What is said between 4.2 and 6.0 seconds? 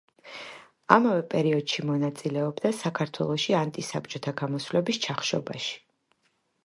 გამოსვლების ჩახშობაში.